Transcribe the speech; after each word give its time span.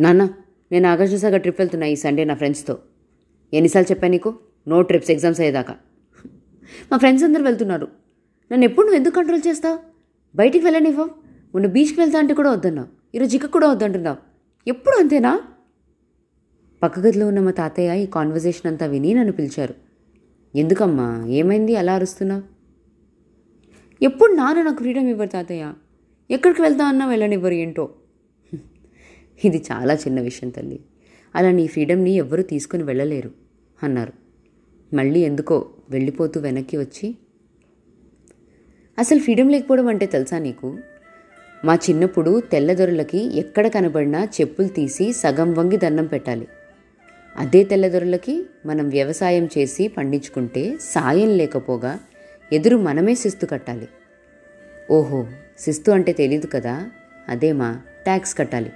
నాన్న 0.00 0.28
నేను 0.72 0.82
నాగార్జున 0.82 1.36
ట్రిప్ 1.36 1.60
వెళ్తున్నా 1.60 1.86
ఈ 1.86 1.94
సండే 1.94 2.24
నా 2.24 2.34
ఫ్రెండ్స్తో 2.34 2.78
ఎన్నిసార్లు 3.54 3.90
చెప్పాను 3.90 4.12
నీకు? 4.12 4.34
నో 4.68 4.82
ట్రిప్స్ 4.82 5.10
ఎగ్జామ్స్ 5.10 5.40
అయ్యేదాకా. 5.40 5.76
మా 6.92 6.98
ఫ్రెండ్స్ 6.98 7.24
అందరు 7.24 7.42
వెళ్తున్నారు. 7.42 7.88
నన్ను 8.52 8.64
ఎప్పుడు 8.64 8.86
నువ్వు 8.86 8.98
ఎందుకు 8.98 9.14
కంట్రోల్ 9.14 9.48
చేస్తావు? 9.48 9.78
బయటికి 10.36 10.64
వెళ్ళనివ్వవు. 10.64 11.10
మొన్న 11.54 11.66
బీచ్కి 11.66 12.00
వెళ్తా 12.00 12.18
అంటే 12.18 12.34
కూడా 12.34 12.50
వద్దన్నావు 12.50 12.88
ఈరోజు 13.14 13.36
ఇక 13.36 13.46
కూడా 13.46 13.70
వద్దంటున్నావు. 13.70 14.16
ఎప్పుడు 14.66 14.96
అంతేనా? 14.96 15.40
పక్క 16.82 16.98
గదిలో 16.98 17.26
ఉన్న 17.26 17.40
మా 17.40 17.50
తాతయ్య 17.50 18.02
ఈ 18.02 18.06
కాన్వర్జేషన్ 18.06 18.66
అంతా 18.66 18.86
విని 18.86 19.14
నన్ను 19.14 19.32
పిలిచారు. 19.32 19.74
ఎందుకమ్మా 20.54 21.24
ఏమైంది? 21.26 21.76
అలా 21.76 21.94
అరుస్తున్నావు? 21.94 22.42
ఎప్పుడు 24.02 24.32
నాన్న 24.32 24.62
నాకు 24.62 24.76
ఫ్రీడమ్ 24.76 25.08
ఇవ్వరు 25.08 25.28
తాతయ్య. 25.28 25.72
ఎక్కడికి 26.30 26.62
వెళ్తా 26.62 26.84
అన్నా 26.84 27.06
వెళ్ళనివ్వరు 27.06 27.54
ఏంటో. 27.54 27.90
ఇది 29.44 29.64
చాలా 29.72 29.94
చిన్న 29.94 30.20
విషయం 30.20 30.50
తల్లి. 30.50 30.80
అలా 31.34 31.50
నీ 31.50 31.66
ఫ్రీడమ్ని 31.66 32.10
ఎవ్వరూ 32.10 32.42
తీసుకుని 32.42 32.82
వెళ్ళలేరు 32.82 33.30
అన్నారు. 33.82 34.12
మళ్ళీ 34.94 35.20
ఎందుకో 35.20 35.68
వెళ్ళిపోతూ 35.90 36.40
వెనక్కి 36.40 36.76
వచ్చి 36.76 37.16
అసలు 38.98 39.18
ఫ్రీడమ్ 39.18 39.52
లేకపోవడం 39.52 39.86
అంటే 39.86 40.06
తెలుసా 40.06 40.38
నీకు? 40.38 40.78
మా 41.64 41.74
చిన్నప్పుడు 41.74 42.40
తెల్లదొరలకి 42.40 43.38
ఎక్కడ 43.38 43.66
కనబడినా 43.66 44.24
చెప్పులు 44.24 44.68
తీసి 44.68 45.12
సగం 45.12 45.54
వంగి 45.54 45.76
దండం 45.76 46.06
పెట్టాలి. 46.06 46.48
అదే 47.36 47.64
తెల్లదొరలకి 47.64 48.46
మనం 48.66 48.88
వ్యవసాయం 48.88 49.48
చేసి 49.58 49.88
పండించుకుంటే 49.88 50.78
సాయం 50.80 51.28
లేకపోగా 51.28 52.00
ఎదురు 52.52 52.76
మనమే 52.76 53.14
శిస్తు 53.14 53.46
కట్టాలి. 53.46 53.88
ఓహో 54.90 55.26
శిస్తు 55.58 55.90
అంటే 55.90 56.12
తెలీదు 56.12 56.46
కదా? 56.46 56.90
అదేమా? 57.28 57.80
ట్యాక్స్ 58.04 58.38
కట్టాలి. 58.38 58.72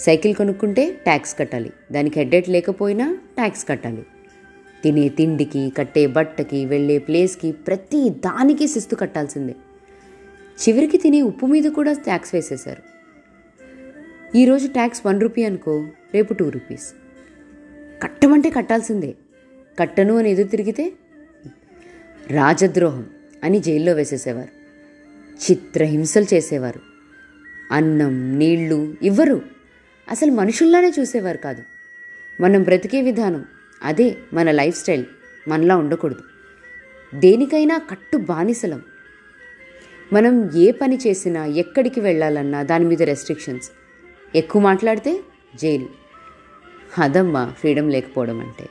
సైకిల్ 0.00 0.34
కొనుక్కుంటే 0.34 0.90
ట్యాక్స్ 0.90 1.38
కట్టాలి. 1.38 1.72
దానికి 1.92 2.20
హెడ్డెట్ 2.20 2.48
లేకపోయినా 2.48 3.18
ట్యాక్స్ 3.34 3.68
కట్టాలి. 3.68 4.06
తినే 4.84 5.08
తిండికి 5.08 5.72
కట్టే 5.76 6.06
బట్టకి 6.06 6.64
వెళ్ళే 6.66 6.98
ప్లేస్కి 6.98 7.52
ప్రతి 7.52 8.10
దానికి 8.10 8.68
శిస్తు 8.68 8.94
కట్టాల్సిందే. 8.94 9.54
చివరికి 10.68 10.98
తినే 10.98 11.22
ఉప్పు 11.22 11.46
మీద 11.46 11.64
కూడా 11.64 11.92
ట్యాక్స్ 11.92 12.34
వేసేశారు. 12.34 12.82
ఈరోజు 14.36 14.66
ట్యాక్స్ 14.66 15.06
వన్ 15.06 15.20
రూపీ 15.20 15.44
అనుకో 15.44 15.86
రేపు 16.14 16.34
టూ 16.34 16.48
రూపీస్. 16.48 16.94
కట్టమంటే 18.02 18.50
కట్టాల్సిందే. 18.50 19.14
కట్టను 19.78 20.16
అని 20.16 20.30
ఎదురు 20.30 20.46
తిరిగితే 20.46 20.92
రాజద్రోహం 22.30 23.06
అని 23.44 23.60
జైల్లో 23.60 23.92
వేసేసేవారు. 23.92 24.60
చిత్రహింసలు 25.50 26.26
చేసేవారు. 26.34 26.80
అన్నం 27.72 28.38
నీళ్ళు 28.38 28.94
ఇవ్వరు. 29.02 29.59
అసలు 30.10 30.30
మనుషుల్లానే 30.30 30.92
చూసేవారు 31.00 31.36
కాదు. 31.36 31.62
మనం 32.40 32.62
బ్రతికే 32.62 33.02
విధానం 33.02 33.44
అదే 33.82 34.16
మన 34.32 34.50
లైఫ్ 34.50 34.78
స్టైల్. 34.78 35.04
మనలా 35.48 35.76
ఉండకూడదు. 35.76 36.22
దేనికైనా 37.14 37.78
కట్టు 37.78 38.16
బానిసలం. 38.16 38.82
మనం 40.12 40.50
ఏ 40.56 40.70
పని 40.70 40.98
చేసినా 41.06 41.44
ఎక్కడికి 41.46 42.00
వెళ్ళాలన్నా 42.00 42.62
దాని 42.62 42.84
మీద 42.84 43.02
రెస్ట్రిక్షన్స్ 43.02 43.70
ఎక్కువ 44.36 44.62
మాట్లాడితే 44.62 45.20
జైలు. 45.54 45.88
అదమ్మా 46.98 47.54
ఫ్రీడమ్ 47.58 47.90
లేకపోవడం 47.90 48.40
అంటే. 48.40 48.68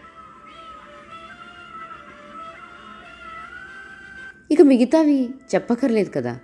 ఇక 4.51 4.61
మిగతావి 4.61 5.29
చెప్పకర్లేదు 5.55 6.09
కదా. 6.09 6.39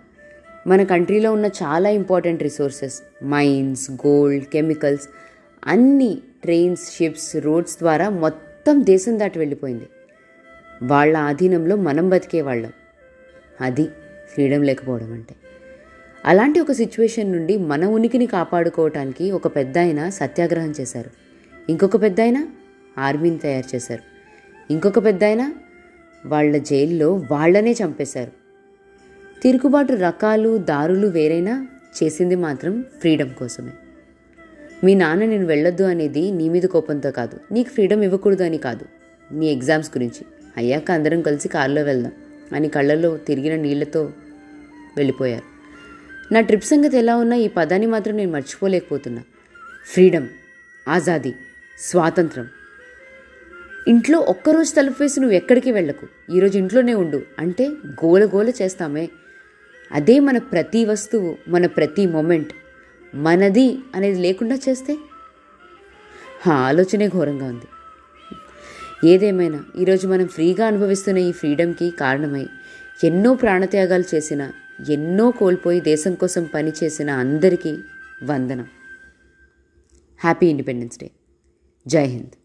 మన 0.68 0.84
కంట్రీలో 0.84 1.34
ఉన్న 1.34 1.46
చాలా 1.46 1.90
important 1.90 2.44
resources 2.44 3.24
mines 3.24 3.92
gold 3.92 4.46
chemicals 4.46 5.10
అన్ని 5.68 6.22
ట్రైన్స్ 6.44 6.96
షిప్స్ 6.96 7.36
రోడ్స్ 7.36 7.78
ద్వారా 7.78 8.10
మొత్తం 8.10 8.86
దేశం 8.86 9.20
దాటి 9.20 9.40
వెళ్ళిపోయింది. 9.40 9.88
వాళ్ళ 10.84 11.18
ఆధీనంలో 11.18 11.76
మనం 11.76 12.10
బతికే 12.10 12.42
వాళ్ళం. 12.42 12.72
అది 13.62 13.84
ఫ్రీడమ్ 14.34 14.66
లేకపోవడం 14.66 15.14
అంటే. 15.14 15.36
అలాంటి 16.26 16.60
ఒక 16.60 16.72
సిచ్యువేషన్ 16.72 17.32
నుండి 17.32 17.58
మన 17.58 17.86
ఉనికిని 17.86 18.26
కాపాడుకోవటానికి 18.26 19.32
ఒక 19.32 19.56
పెద్ద 19.56 19.78
ఆయన 19.78 20.10
సత్యాగ్రహం 20.10 20.74
చేశారు. 20.82 21.10
ఇంకొక 21.70 22.02
పెద్ద 22.02 22.22
ఆయన 22.22 22.48
ఆర్మీని 22.98 23.38
తయారు 23.38 23.76
చేశారు. 23.76 24.02
ఇంకొక 24.74 25.06
పెద్ద 25.06 25.24
ఆయన 25.24 25.54
వాళ్ళ 26.26 26.58
జైల్లో 26.58 27.24
వాళ్ళనే 27.32 27.72
చంపేశారు. 27.72 28.45
తిరుగుబాటు 29.42 29.94
రకాలు 29.94 30.58
దారులు 30.58 31.08
వేరైనా 31.08 31.68
చేసింది 32.04 32.36
మాత్రం 32.36 32.86
ఫ్రీడమ్ 33.00 33.34
కోసమే. 33.34 33.72
మీ 34.84 34.94
నాన్న 34.94 35.26
నేను 35.26 35.46
వెళ్ళొద్దు 35.46 35.84
అనేది 35.84 36.32
నీ 36.32 36.50
మీద 36.50 36.64
కోపంతో 36.64 37.12
కాదు. 37.12 37.40
నీకు 37.52 37.70
ఫ్రీడమ్ 37.70 38.04
ఇవ్వకూడదు 38.04 38.44
అని 38.44 38.58
కాదు. 38.58 38.86
నీ 39.32 39.46
ఎగ్జామ్స్ 39.52 39.90
గురించి. 39.90 40.26
అయ్యాక 40.58 40.92
అందరం 40.92 41.22
కలిసి 41.22 41.48
కారులో 41.48 41.84
వెళ్దాం 41.84 42.12
అని 42.54 42.70
కళ్ళల్లో 42.70 43.18
తిరిగిన 43.18 43.56
నీళ్ళతో 43.56 44.12
వెళ్ళిపోయారు. 44.98 45.56
నా 46.34 46.40
ట్రిప్ 46.40 46.64
సంగతి 46.64 46.98
ఎలా 46.98 47.16
ఉన్నా 47.16 47.36
ఈ 47.36 47.48
పదాన్ని 47.48 47.88
మాత్రం 47.88 48.16
నేను 48.16 48.32
మర్చిపోలేకపోతున్నా. 48.32 49.22
ఫ్రీడమ్ 49.94 50.28
ఆజాదీ 50.88 51.34
స్వాతంత్రం. 51.80 52.48
ఇంట్లో 53.88 54.20
ఒక్కరోజు 54.20 54.76
తలుపు 54.76 55.04
వేసి 55.04 55.20
నువ్వు 55.20 55.36
ఎక్కడికి 55.36 55.72
వెళ్ళకు. 55.72 56.36
ఈరోజు 56.36 56.58
ఇంట్లోనే 56.58 56.94
ఉండు. 56.94 57.22
అంటే 57.40 57.68
గోల 58.06 58.26
గోల 58.26 58.50
చేస్తామే. 58.50 59.10
అదే 59.92 60.20
మన 60.20 60.38
ప్రతి 60.38 60.86
వస్తువు 60.86 61.38
మన 61.48 61.66
ప్రతి 61.66 62.06
మూమెంట్ 62.06 62.54
మనది 63.16 63.78
అనేది 63.96 64.22
లేకుండా 64.22 64.56
చేస్తే? 64.70 64.98
ఆలోచనే 66.52 67.08
ఘోరంగా 67.08 67.46
ఉంది. 67.46 67.66
ఏదేమైనా 69.08 69.64
ఈరోజు 69.80 70.08
మనం 70.08 70.28
ఫ్రీగా 70.28 70.68
అనుభవిస్తున్న 70.68 71.18
ఈ 71.18 71.32
ఫ్రీడమ్కి 71.32 71.92
కారణమై 71.92 72.48
ఎన్నో 73.04 73.36
ప్రాణత్యాగాలు 73.36 74.16
చేసిన 74.16 74.52
ఎన్నో 74.90 75.32
కోల్పోయి 75.32 75.82
దేశం 75.82 76.16
కోసం 76.16 76.44
పనిచేసిన 76.44 77.10
అందరికీ 77.10 77.78
వందనం. 78.24 78.68
హ్యాపీ 80.20 80.48
ఇండిపెండెన్స్ 80.48 81.00
డే 81.00 81.12
జై 81.88 82.06
హింద్. 82.06 82.45